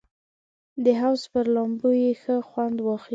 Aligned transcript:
د 0.83 0.85
حوض 0.99 1.21
پر 1.31 1.45
لامبو 1.55 1.89
یې 2.01 2.11
ښه 2.21 2.35
خوند 2.49 2.77
واخیست. 2.81 3.09